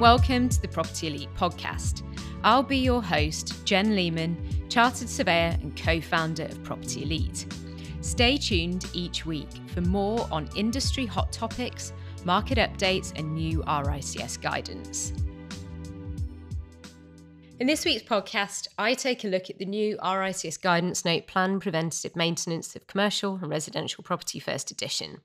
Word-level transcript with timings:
Welcome 0.00 0.50
to 0.50 0.60
the 0.60 0.68
Property 0.68 1.06
Elite 1.06 1.34
podcast. 1.38 2.02
I'll 2.44 2.62
be 2.62 2.76
your 2.76 3.02
host, 3.02 3.64
Jen 3.64 3.96
Lemen, 3.96 4.36
Chartered 4.68 5.08
Surveyor 5.08 5.56
and 5.62 5.74
co 5.74 6.02
founder 6.02 6.42
of 6.42 6.62
Property 6.62 7.04
Elite. 7.04 7.46
Stay 8.02 8.36
tuned 8.36 8.84
each 8.92 9.24
week 9.24 9.48
for 9.68 9.80
more 9.80 10.28
on 10.30 10.50
industry 10.54 11.06
hot 11.06 11.32
topics, 11.32 11.94
market 12.26 12.58
updates, 12.58 13.18
and 13.18 13.34
new 13.34 13.62
RICS 13.62 14.38
guidance. 14.42 15.14
In 17.58 17.66
this 17.66 17.86
week's 17.86 18.02
podcast, 18.02 18.68
I 18.76 18.92
take 18.92 19.24
a 19.24 19.28
look 19.28 19.48
at 19.48 19.58
the 19.58 19.64
new 19.64 19.96
RICS 19.96 20.60
guidance 20.60 21.06
note 21.06 21.26
Plan 21.26 21.58
Preventative 21.58 22.14
Maintenance 22.14 22.76
of 22.76 22.86
Commercial 22.86 23.36
and 23.36 23.48
Residential 23.48 24.04
Property 24.04 24.38
First 24.38 24.70
Edition. 24.70 25.22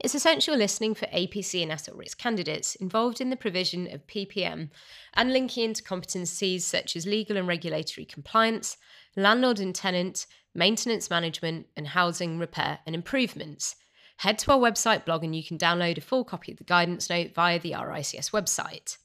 It's 0.00 0.14
essential 0.14 0.56
listening 0.56 0.94
for 0.94 1.04
APC 1.08 1.62
and 1.62 1.70
AssocRICS 1.70 2.16
candidates 2.16 2.74
involved 2.76 3.20
in 3.20 3.28
the 3.28 3.36
provision 3.36 3.86
of 3.92 4.06
PPM 4.06 4.70
and 5.12 5.30
linking 5.30 5.64
into 5.64 5.82
competencies 5.82 6.62
such 6.62 6.96
as 6.96 7.06
legal 7.06 7.36
and 7.36 7.46
regulatory 7.46 8.06
compliance, 8.06 8.78
landlord 9.14 9.60
and 9.60 9.74
tenant, 9.74 10.24
maintenance 10.54 11.10
management, 11.10 11.66
and 11.76 11.88
housing 11.88 12.38
repair 12.38 12.78
and 12.86 12.94
improvements. 12.94 13.76
Head 14.16 14.38
to 14.38 14.52
our 14.52 14.58
website 14.58 15.04
blog 15.04 15.22
and 15.22 15.36
you 15.36 15.44
can 15.44 15.58
download 15.58 15.98
a 15.98 16.00
full 16.00 16.24
copy 16.24 16.50
of 16.50 16.56
the 16.56 16.64
guidance 16.64 17.10
note 17.10 17.34
via 17.34 17.58
the 17.58 17.72
RICS 17.72 18.30
website. 18.30 18.96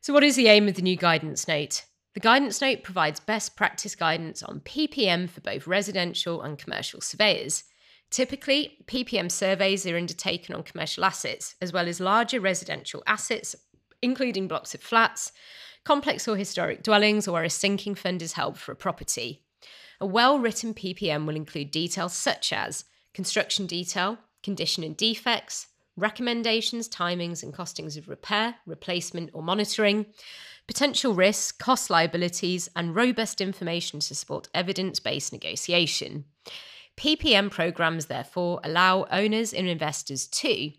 So, 0.00 0.12
what 0.12 0.24
is 0.24 0.36
the 0.36 0.48
aim 0.48 0.68
of 0.68 0.74
the 0.74 0.82
new 0.82 0.96
guidance 0.96 1.48
note? 1.48 1.84
The 2.14 2.20
guidance 2.20 2.60
note 2.60 2.82
provides 2.82 3.20
best 3.20 3.56
practice 3.56 3.94
guidance 3.94 4.42
on 4.42 4.60
PPM 4.60 5.28
for 5.28 5.40
both 5.40 5.66
residential 5.66 6.42
and 6.42 6.58
commercial 6.58 7.00
surveyors. 7.00 7.64
Typically, 8.10 8.78
PPM 8.86 9.30
surveys 9.30 9.86
are 9.86 9.96
undertaken 9.96 10.54
on 10.54 10.62
commercial 10.62 11.04
assets, 11.04 11.56
as 11.60 11.72
well 11.72 11.86
as 11.88 12.00
larger 12.00 12.40
residential 12.40 13.02
assets, 13.06 13.54
including 14.00 14.48
blocks 14.48 14.74
of 14.74 14.80
flats, 14.80 15.32
complex 15.84 16.26
or 16.26 16.36
historic 16.36 16.82
dwellings, 16.82 17.28
or 17.28 17.32
where 17.32 17.44
a 17.44 17.50
sinking 17.50 17.94
fund 17.94 18.22
is 18.22 18.32
held 18.32 18.58
for 18.58 18.72
a 18.72 18.76
property. 18.76 19.42
A 20.00 20.06
well 20.06 20.38
written 20.38 20.74
PPM 20.74 21.26
will 21.26 21.36
include 21.36 21.70
details 21.70 22.14
such 22.14 22.52
as 22.52 22.84
construction 23.12 23.66
detail, 23.66 24.18
condition 24.42 24.84
and 24.84 24.96
defects, 24.96 25.66
recommendations, 25.98 26.88
timings, 26.88 27.42
and 27.42 27.52
costings 27.52 27.96
of 27.96 28.08
repair, 28.08 28.56
replacement, 28.66 29.30
or 29.32 29.42
monitoring, 29.42 30.06
potential 30.66 31.14
risks, 31.14 31.52
cost 31.52 31.90
liabilities, 31.90 32.68
and 32.76 32.94
robust 32.94 33.40
information 33.40 34.00
to 34.00 34.14
support 34.14 34.48
evidence 34.54 35.00
based 35.00 35.32
negotiation. 35.32 36.24
PPM 36.96 37.50
programs, 37.50 38.06
therefore, 38.06 38.60
allow 38.64 39.06
owners 39.10 39.52
and 39.52 39.68
investors 39.68 40.26
to 40.26 40.72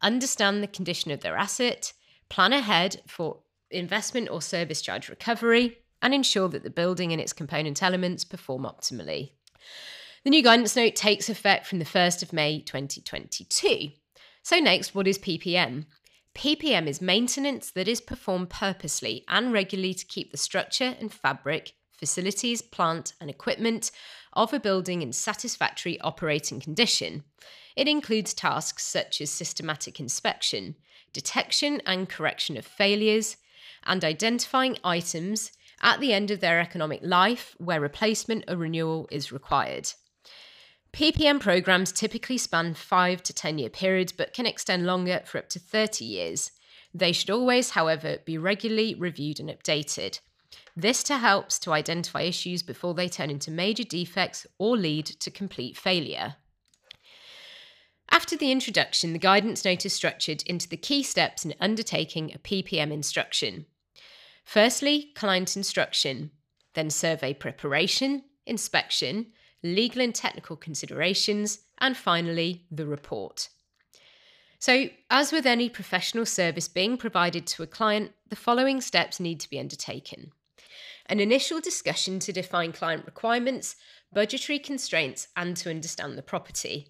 understand 0.00 0.62
the 0.62 0.68
condition 0.68 1.10
of 1.10 1.20
their 1.20 1.36
asset, 1.36 1.92
plan 2.28 2.52
ahead 2.52 3.02
for 3.06 3.38
investment 3.70 4.28
or 4.30 4.40
service 4.40 4.80
charge 4.80 5.08
recovery, 5.08 5.78
and 6.02 6.14
ensure 6.14 6.48
that 6.48 6.62
the 6.62 6.70
building 6.70 7.12
and 7.12 7.20
its 7.20 7.32
component 7.32 7.82
elements 7.82 8.24
perform 8.24 8.62
optimally. 8.62 9.30
The 10.24 10.30
new 10.30 10.42
guidance 10.42 10.76
note 10.76 10.96
takes 10.96 11.28
effect 11.28 11.66
from 11.66 11.78
the 11.78 11.84
1st 11.84 12.22
of 12.22 12.32
May 12.32 12.60
2022. 12.60 13.90
So, 14.46 14.60
next, 14.60 14.94
what 14.94 15.08
is 15.08 15.18
PPM? 15.18 15.86
PPM 16.32 16.86
is 16.86 17.00
maintenance 17.00 17.72
that 17.72 17.88
is 17.88 18.00
performed 18.00 18.48
purposely 18.48 19.24
and 19.26 19.52
regularly 19.52 19.92
to 19.92 20.06
keep 20.06 20.30
the 20.30 20.36
structure 20.36 20.94
and 21.00 21.12
fabric, 21.12 21.72
facilities, 21.98 22.62
plant, 22.62 23.14
and 23.20 23.28
equipment 23.28 23.90
of 24.34 24.54
a 24.54 24.60
building 24.60 25.02
in 25.02 25.12
satisfactory 25.12 26.00
operating 26.00 26.60
condition. 26.60 27.24
It 27.74 27.88
includes 27.88 28.34
tasks 28.34 28.84
such 28.84 29.20
as 29.20 29.30
systematic 29.30 29.98
inspection, 29.98 30.76
detection 31.12 31.82
and 31.84 32.08
correction 32.08 32.56
of 32.56 32.64
failures, 32.64 33.38
and 33.84 34.04
identifying 34.04 34.78
items 34.84 35.50
at 35.82 35.98
the 35.98 36.12
end 36.12 36.30
of 36.30 36.38
their 36.38 36.60
economic 36.60 37.00
life 37.02 37.56
where 37.58 37.80
replacement 37.80 38.44
or 38.46 38.56
renewal 38.56 39.08
is 39.10 39.32
required. 39.32 39.90
PPM 40.96 41.40
programs 41.40 41.92
typically 41.92 42.38
span 42.38 42.72
5 42.72 43.22
to 43.24 43.34
10 43.34 43.58
year 43.58 43.68
periods 43.68 44.12
but 44.12 44.32
can 44.32 44.46
extend 44.46 44.86
longer 44.86 45.20
for 45.26 45.36
up 45.36 45.50
to 45.50 45.58
30 45.58 46.06
years. 46.06 46.52
They 46.94 47.12
should 47.12 47.28
always, 47.28 47.72
however, 47.72 48.16
be 48.24 48.38
regularly 48.38 48.94
reviewed 48.94 49.38
and 49.38 49.50
updated. 49.50 50.20
This 50.74 51.02
to 51.02 51.18
helps 51.18 51.58
to 51.58 51.74
identify 51.74 52.22
issues 52.22 52.62
before 52.62 52.94
they 52.94 53.10
turn 53.10 53.28
into 53.28 53.50
major 53.50 53.84
defects 53.84 54.46
or 54.56 54.74
lead 54.74 55.04
to 55.04 55.30
complete 55.30 55.76
failure. 55.76 56.36
After 58.10 58.34
the 58.34 58.50
introduction, 58.50 59.12
the 59.12 59.18
guidance 59.18 59.66
note 59.66 59.84
is 59.84 59.92
structured 59.92 60.44
into 60.46 60.66
the 60.66 60.78
key 60.78 61.02
steps 61.02 61.44
in 61.44 61.52
undertaking 61.60 62.32
a 62.32 62.38
PPM 62.38 62.90
instruction. 62.90 63.66
Firstly, 64.46 65.10
client 65.14 65.58
instruction, 65.58 66.30
then 66.72 66.88
survey 66.88 67.34
preparation, 67.34 68.22
inspection, 68.46 69.26
legal 69.62 70.02
and 70.02 70.14
technical 70.14 70.56
considerations, 70.56 71.60
and 71.78 71.96
finally, 71.96 72.64
the 72.70 72.86
report. 72.86 73.48
So, 74.58 74.88
as 75.10 75.32
with 75.32 75.46
any 75.46 75.68
professional 75.68 76.26
service 76.26 76.68
being 76.68 76.96
provided 76.96 77.46
to 77.48 77.62
a 77.62 77.66
client, 77.66 78.12
the 78.28 78.36
following 78.36 78.80
steps 78.80 79.20
need 79.20 79.40
to 79.40 79.50
be 79.50 79.60
undertaken 79.60 80.32
an 81.08 81.20
initial 81.20 81.60
discussion 81.60 82.18
to 82.20 82.32
define 82.32 82.72
client 82.72 83.04
requirements, 83.06 83.76
budgetary 84.12 84.58
constraints, 84.58 85.28
and 85.36 85.56
to 85.56 85.70
understand 85.70 86.16
the 86.16 86.22
property. 86.22 86.88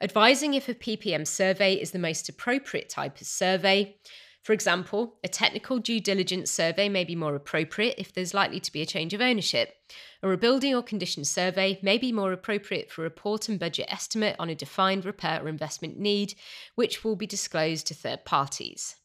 Advising 0.00 0.54
if 0.54 0.68
a 0.68 0.74
PPM 0.74 1.26
survey 1.26 1.74
is 1.74 1.90
the 1.90 1.98
most 1.98 2.28
appropriate 2.28 2.88
type 2.88 3.20
of 3.20 3.26
survey. 3.26 3.96
For 4.42 4.54
example, 4.54 5.18
a 5.22 5.28
technical 5.28 5.78
due 5.78 6.00
diligence 6.00 6.50
survey 6.50 6.88
may 6.88 7.04
be 7.04 7.14
more 7.14 7.34
appropriate 7.34 7.96
if 7.98 8.12
there's 8.12 8.32
likely 8.32 8.58
to 8.60 8.72
be 8.72 8.80
a 8.80 8.86
change 8.86 9.12
of 9.12 9.20
ownership, 9.20 9.74
or 10.22 10.32
a 10.32 10.38
building 10.38 10.74
or 10.74 10.82
condition 10.82 11.24
survey 11.24 11.78
may 11.82 11.98
be 11.98 12.10
more 12.10 12.32
appropriate 12.32 12.90
for 12.90 13.02
a 13.02 13.04
report 13.04 13.48
and 13.48 13.60
budget 13.60 13.86
estimate 13.90 14.36
on 14.38 14.48
a 14.48 14.54
defined 14.54 15.04
repair 15.04 15.42
or 15.42 15.48
investment 15.48 15.98
need, 15.98 16.34
which 16.74 17.04
will 17.04 17.16
be 17.16 17.26
disclosed 17.26 17.86
to 17.86 17.94
third 17.94 18.24
parties. 18.24 18.96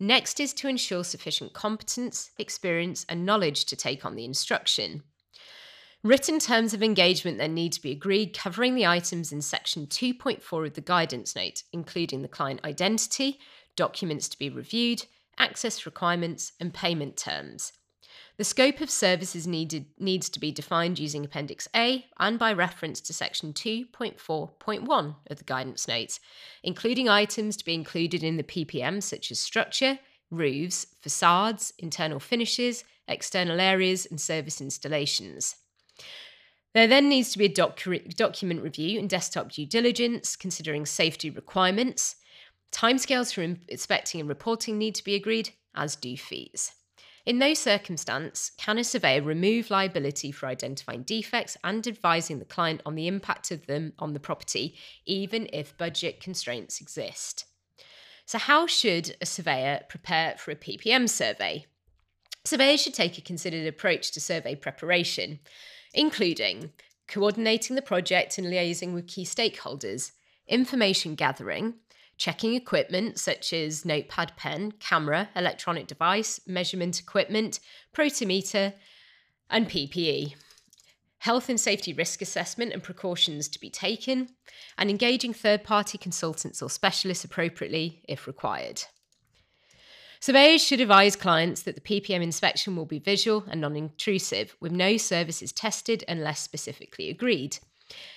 Next 0.00 0.40
is 0.40 0.54
to 0.54 0.68
ensure 0.68 1.04
sufficient 1.04 1.52
competence, 1.52 2.30
experience, 2.38 3.04
and 3.08 3.26
knowledge 3.26 3.66
to 3.66 3.76
take 3.76 4.04
on 4.04 4.14
the 4.14 4.24
instruction. 4.24 5.02
Written 6.02 6.38
terms 6.38 6.74
of 6.74 6.82
engagement 6.82 7.38
then 7.38 7.54
need 7.54 7.72
to 7.72 7.80
be 7.80 7.90
agreed, 7.90 8.36
covering 8.36 8.74
the 8.74 8.86
items 8.86 9.32
in 9.32 9.40
section 9.40 9.86
2.4 9.86 10.66
of 10.66 10.74
the 10.74 10.82
guidance 10.82 11.34
note, 11.34 11.62
including 11.72 12.20
the 12.20 12.28
client 12.28 12.60
identity, 12.62 13.38
documents 13.76 14.28
to 14.28 14.38
be 14.38 14.48
reviewed, 14.48 15.06
access 15.38 15.86
requirements, 15.86 16.52
and 16.60 16.72
payment 16.72 17.16
terms. 17.16 17.72
The 18.36 18.44
scope 18.44 18.80
of 18.80 18.90
services 18.90 19.46
needed 19.46 19.86
needs 19.98 20.28
to 20.30 20.40
be 20.40 20.50
defined 20.50 20.98
using 20.98 21.24
Appendix 21.24 21.68
A 21.74 22.06
and 22.18 22.36
by 22.36 22.52
reference 22.52 23.00
to 23.02 23.14
Section 23.14 23.52
2.4.1 23.52 25.16
of 25.30 25.38
the 25.38 25.44
guidance 25.44 25.86
notes, 25.86 26.18
including 26.62 27.08
items 27.08 27.56
to 27.56 27.64
be 27.64 27.74
included 27.74 28.24
in 28.24 28.36
the 28.36 28.42
PPM 28.42 29.00
such 29.02 29.30
as 29.30 29.38
structure, 29.38 30.00
roofs, 30.30 30.86
facades, 31.00 31.72
internal 31.78 32.18
finishes, 32.18 32.84
external 33.06 33.60
areas, 33.60 34.04
and 34.04 34.20
service 34.20 34.60
installations. 34.60 35.56
There 36.72 36.88
then 36.88 37.08
needs 37.08 37.30
to 37.30 37.38
be 37.38 37.44
a 37.44 37.48
docu- 37.48 38.16
document 38.16 38.62
review 38.62 38.98
and 38.98 39.08
desktop 39.08 39.52
due 39.52 39.66
diligence, 39.66 40.34
considering 40.34 40.86
safety 40.86 41.30
requirements. 41.30 42.16
Timescales 42.74 43.32
for 43.32 43.42
inspecting 43.68 44.18
and 44.18 44.28
reporting 44.28 44.78
need 44.78 44.96
to 44.96 45.04
be 45.04 45.14
agreed, 45.14 45.50
as 45.76 45.94
do 45.94 46.16
fees. 46.16 46.72
In 47.24 47.38
no 47.38 47.54
circumstance 47.54 48.50
can 48.58 48.78
a 48.78 48.84
surveyor 48.84 49.22
remove 49.22 49.70
liability 49.70 50.32
for 50.32 50.46
identifying 50.46 51.04
defects 51.04 51.56
and 51.62 51.86
advising 51.86 52.40
the 52.40 52.44
client 52.44 52.82
on 52.84 52.96
the 52.96 53.06
impact 53.06 53.52
of 53.52 53.66
them 53.66 53.92
on 54.00 54.12
the 54.12 54.20
property, 54.20 54.76
even 55.06 55.48
if 55.52 55.78
budget 55.78 56.20
constraints 56.20 56.80
exist. 56.80 57.44
So, 58.26 58.38
how 58.38 58.66
should 58.66 59.16
a 59.20 59.26
surveyor 59.26 59.82
prepare 59.88 60.34
for 60.36 60.50
a 60.50 60.56
PPM 60.56 61.08
survey? 61.08 61.66
Surveyors 62.44 62.82
should 62.82 62.94
take 62.94 63.16
a 63.16 63.22
considered 63.22 63.68
approach 63.68 64.10
to 64.10 64.20
survey 64.20 64.56
preparation, 64.56 65.38
including 65.94 66.72
coordinating 67.06 67.76
the 67.76 67.82
project 67.82 68.36
and 68.36 68.48
liaising 68.48 68.92
with 68.92 69.06
key 69.06 69.24
stakeholders, 69.24 70.10
information 70.48 71.14
gathering, 71.14 71.74
checking 72.16 72.54
equipment 72.54 73.18
such 73.18 73.52
as 73.52 73.84
notepad 73.84 74.32
pen, 74.36 74.72
camera, 74.72 75.28
electronic 75.34 75.86
device, 75.86 76.40
measurement 76.46 77.00
equipment, 77.00 77.60
protimeter, 77.94 78.72
and 79.50 79.68
PPE. 79.68 80.34
Health 81.18 81.48
and 81.48 81.58
safety 81.58 81.92
risk 81.92 82.20
assessment 82.20 82.72
and 82.72 82.82
precautions 82.82 83.48
to 83.48 83.58
be 83.58 83.70
taken, 83.70 84.28
and 84.76 84.90
engaging 84.90 85.32
third 85.32 85.64
party 85.64 85.96
consultants 85.96 86.60
or 86.60 86.68
specialists 86.68 87.24
appropriately 87.24 88.02
if 88.08 88.26
required. 88.26 88.82
Surveyors 90.20 90.62
should 90.62 90.80
advise 90.80 91.16
clients 91.16 91.62
that 91.62 91.74
the 91.74 91.80
PPM 91.82 92.22
inspection 92.22 92.76
will 92.76 92.86
be 92.86 92.98
visual 92.98 93.44
and 93.50 93.60
non 93.60 93.76
intrusive, 93.76 94.56
with 94.58 94.72
no 94.72 94.96
services 94.96 95.52
tested 95.52 96.02
unless 96.08 96.40
specifically 96.40 97.10
agreed. 97.10 97.58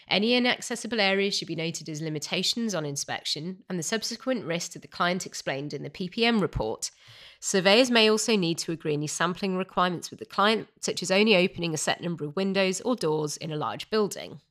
Any 0.10 0.36
inaccessible 0.36 1.02
areas 1.02 1.36
should 1.36 1.48
be 1.48 1.56
noted 1.56 1.90
as 1.90 2.02
limitations 2.02 2.74
on 2.74 2.86
inspection 2.86 3.64
and 3.70 3.78
the 3.78 3.84
subsequent 3.84 4.46
risk 4.46 4.72
to 4.72 4.80
the 4.80 4.88
client 4.88 5.26
explained 5.26 5.74
in 5.74 5.84
the 5.84 5.90
PPM 5.90 6.42
report. 6.42 6.92
Surveyors 7.40 7.92
may 7.92 8.10
also 8.10 8.36
need 8.36 8.58
to 8.60 8.72
agree 8.72 8.94
any 8.94 9.08
sampling 9.08 9.58
requirements 9.58 10.10
with 10.10 10.20
the 10.20 10.26
client, 10.26 10.68
such 10.80 11.04
as 11.04 11.12
only 11.12 11.36
opening 11.36 11.74
a 11.74 11.78
set 11.78 12.02
number 12.02 12.26
of 12.26 12.36
windows 12.36 12.82
or 12.82 12.96
doors 12.96 13.38
in 13.38 13.52
a 13.52 13.58
large 13.58 13.90
building. 13.90 14.42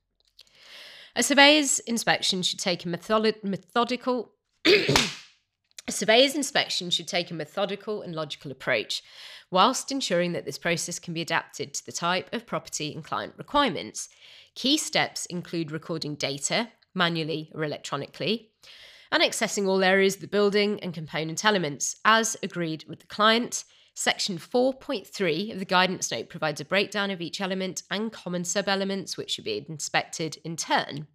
A 1.16 1.22
surveyor's 1.22 1.78
inspection 1.80 2.42
should 2.42 2.58
take 2.58 2.84
a 2.84 2.88
method- 2.88 3.42
methodical 3.42 4.32
a 5.88 5.92
surveyor's 5.92 6.34
inspection 6.34 6.90
should 6.90 7.08
take 7.08 7.30
a 7.30 7.34
methodical 7.34 8.02
and 8.02 8.14
logical 8.14 8.50
approach, 8.50 9.02
whilst 9.50 9.92
ensuring 9.92 10.32
that 10.32 10.44
this 10.44 10.58
process 10.58 10.98
can 10.98 11.14
be 11.14 11.20
adapted 11.20 11.72
to 11.74 11.86
the 11.86 11.92
type 11.92 12.28
of 12.32 12.46
property 12.46 12.92
and 12.92 13.04
client 13.04 13.34
requirements. 13.36 14.08
Key 14.56 14.78
steps 14.78 15.26
include 15.26 15.70
recording 15.70 16.14
data, 16.14 16.70
manually 16.94 17.52
or 17.54 17.62
electronically, 17.62 18.52
and 19.12 19.22
accessing 19.22 19.68
all 19.68 19.84
areas 19.84 20.14
of 20.14 20.22
the 20.22 20.26
building 20.26 20.80
and 20.80 20.94
component 20.94 21.44
elements 21.44 21.96
as 22.06 22.38
agreed 22.42 22.84
with 22.88 23.00
the 23.00 23.06
client. 23.06 23.64
Section 23.94 24.38
4.3 24.38 25.52
of 25.52 25.58
the 25.58 25.66
guidance 25.66 26.10
note 26.10 26.30
provides 26.30 26.60
a 26.62 26.64
breakdown 26.64 27.10
of 27.10 27.20
each 27.20 27.38
element 27.38 27.82
and 27.90 28.10
common 28.10 28.44
sub 28.44 28.66
elements 28.66 29.18
which 29.18 29.32
should 29.32 29.44
be 29.44 29.64
inspected 29.68 30.38
in 30.42 30.56
turn. 30.56 31.06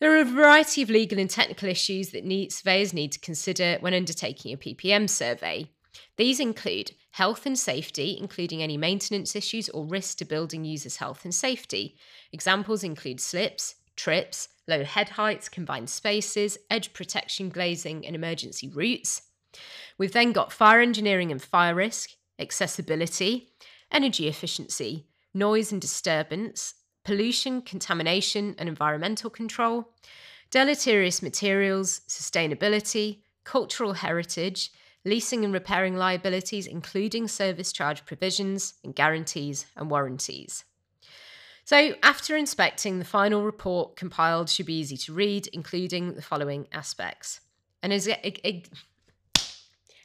There 0.00 0.12
are 0.12 0.20
a 0.20 0.24
variety 0.24 0.82
of 0.82 0.90
legal 0.90 1.20
and 1.20 1.30
technical 1.30 1.68
issues 1.68 2.10
that 2.10 2.24
need, 2.24 2.52
surveyors 2.52 2.92
need 2.92 3.12
to 3.12 3.20
consider 3.20 3.78
when 3.78 3.94
undertaking 3.94 4.52
a 4.52 4.56
PPM 4.56 5.08
survey. 5.08 5.70
These 6.16 6.40
include 6.40 6.92
health 7.12 7.46
and 7.46 7.58
safety, 7.58 8.16
including 8.18 8.62
any 8.62 8.76
maintenance 8.76 9.34
issues 9.34 9.68
or 9.68 9.84
risks 9.86 10.14
to 10.16 10.24
building 10.24 10.64
users' 10.64 10.96
health 10.96 11.24
and 11.24 11.34
safety. 11.34 11.96
Examples 12.32 12.84
include 12.84 13.20
slips, 13.20 13.76
trips, 13.96 14.48
low 14.66 14.84
head 14.84 15.10
heights, 15.10 15.48
confined 15.48 15.90
spaces, 15.90 16.58
edge 16.70 16.92
protection 16.92 17.48
glazing, 17.48 18.06
and 18.06 18.14
emergency 18.14 18.68
routes. 18.68 19.22
We've 19.96 20.12
then 20.12 20.32
got 20.32 20.52
fire 20.52 20.80
engineering 20.80 21.32
and 21.32 21.42
fire 21.42 21.74
risk, 21.74 22.10
accessibility, 22.38 23.50
energy 23.90 24.28
efficiency, 24.28 25.06
noise 25.34 25.72
and 25.72 25.80
disturbance, 25.80 26.74
pollution, 27.04 27.62
contamination, 27.62 28.54
and 28.58 28.68
environmental 28.68 29.30
control, 29.30 29.88
deleterious 30.50 31.22
materials, 31.22 32.00
sustainability, 32.08 33.22
cultural 33.44 33.94
heritage, 33.94 34.70
leasing 35.04 35.44
and 35.44 35.54
repairing 35.54 35.96
liabilities, 35.96 36.66
including 36.66 37.28
service 37.28 37.72
charge 37.72 38.04
provisions 38.04 38.74
and 38.84 38.94
guarantees 38.94 39.66
and 39.76 39.90
warranties. 39.90 40.64
So, 41.64 41.94
after 42.02 42.36
inspecting, 42.36 42.98
the 42.98 43.04
final 43.04 43.44
report 43.44 43.96
compiled 43.96 44.48
should 44.48 44.66
be 44.66 44.78
easy 44.78 44.96
to 44.96 45.12
read, 45.12 45.48
including 45.48 46.14
the 46.14 46.22
following 46.22 46.66
aspects 46.72 47.40
an, 47.82 47.92
exe- 47.92 48.08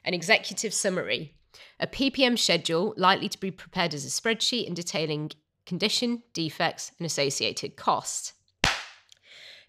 an 0.03 0.13
executive 0.13 0.73
summary, 0.73 1.35
a 1.79 1.87
PPM 1.87 2.37
schedule 2.37 2.93
likely 2.97 3.29
to 3.29 3.39
be 3.39 3.51
prepared 3.51 3.93
as 3.93 4.05
a 4.05 4.09
spreadsheet 4.09 4.67
and 4.67 4.75
detailing 4.75 5.31
condition, 5.65 6.23
defects, 6.33 6.91
and 6.99 7.05
associated 7.05 7.75
costs. 7.75 8.33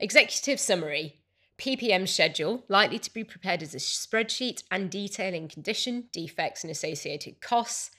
Executive 0.00 0.58
summary 0.58 1.20
PPM 1.58 2.08
schedule 2.08 2.64
likely 2.68 2.98
to 2.98 3.12
be 3.12 3.24
prepared 3.24 3.62
as 3.62 3.74
a 3.74 3.78
spreadsheet 3.78 4.64
and 4.70 4.90
detailing 4.90 5.48
condition, 5.48 6.08
defects, 6.12 6.64
and 6.64 6.70
associated 6.70 7.40
costs 7.40 7.90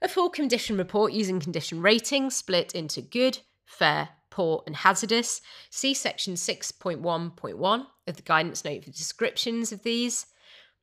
a 0.00 0.08
full 0.08 0.30
condition 0.30 0.76
report 0.76 1.12
using 1.12 1.40
condition 1.40 1.82
rating 1.82 2.30
split 2.30 2.72
into 2.74 3.00
good, 3.00 3.38
fair, 3.66 4.10
poor, 4.30 4.62
and 4.66 4.76
hazardous. 4.76 5.40
See 5.70 5.94
section 5.94 6.34
6.1.1 6.34 7.86
of 8.06 8.16
the 8.16 8.22
guidance 8.22 8.64
note 8.64 8.84
for 8.84 8.90
descriptions 8.90 9.72
of 9.72 9.82
these. 9.82 10.26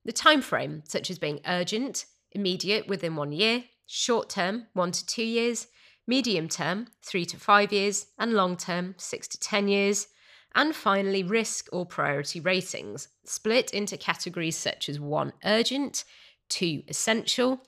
The 0.03 0.11
time 0.11 0.41
frame, 0.41 0.83
such 0.85 1.09
as 1.09 1.17
being 1.17 1.39
urgent, 1.47 2.05
immediate 2.31 2.87
within 2.87 3.15
one 3.15 3.31
year, 3.31 3.63
short 3.87 4.29
term, 4.29 4.67
one 4.73 4.91
to 4.91 5.05
two 5.05 5.23
years, 5.23 5.67
medium 6.05 6.47
term, 6.47 6.87
three 7.01 7.25
to 7.25 7.37
five 7.37 7.71
years, 7.71 8.07
and 8.19 8.33
long 8.33 8.57
term, 8.57 8.95
six 8.97 9.27
to 9.29 9.39
10 9.39 9.67
years. 9.67 10.07
And 10.55 10.73
finally, 10.73 11.21
risk 11.21 11.67
or 11.73 11.85
priority 11.85 12.39
ratings, 12.39 13.09
split 13.25 13.71
into 13.71 13.97
categories 13.97 14.57
such 14.57 14.87
as 14.87 14.99
one 14.99 15.33
urgent, 15.43 16.05
two 16.49 16.83
essential, 16.87 17.61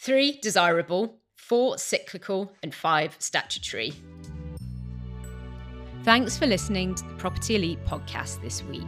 three 0.00 0.38
desirable, 0.40 1.18
four 1.36 1.76
cyclical, 1.76 2.54
and 2.62 2.74
five 2.74 3.16
statutory. 3.18 3.92
Thanks 6.04 6.38
for 6.38 6.46
listening 6.46 6.94
to 6.94 7.04
the 7.04 7.14
Property 7.14 7.56
Elite 7.56 7.84
podcast 7.84 8.40
this 8.40 8.62
week. 8.64 8.82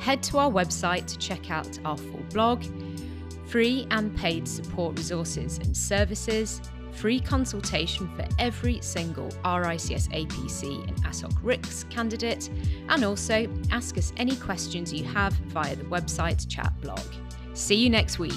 Head 0.00 0.22
to 0.24 0.38
our 0.38 0.50
website 0.50 1.06
to 1.06 1.18
check 1.18 1.50
out 1.50 1.78
our 1.84 1.96
full 1.96 2.24
blog, 2.32 2.64
free 3.46 3.86
and 3.90 4.16
paid 4.16 4.48
support 4.48 4.98
resources 4.98 5.58
and 5.58 5.76
services, 5.76 6.62
free 6.92 7.20
consultation 7.20 8.08
for 8.16 8.26
every 8.38 8.80
single 8.80 9.28
RICS 9.44 10.08
APC 10.08 10.86
and 10.88 10.96
ASOC 11.04 11.32
RICS 11.42 11.88
candidate, 11.90 12.50
and 12.88 13.04
also 13.04 13.48
ask 13.70 13.98
us 13.98 14.12
any 14.16 14.36
questions 14.36 14.92
you 14.92 15.04
have 15.04 15.32
via 15.32 15.74
the 15.76 15.84
website 15.84 16.48
chat 16.48 16.72
blog. 16.80 17.00
See 17.54 17.76
you 17.76 17.90
next 17.90 18.18
week. 18.18 18.32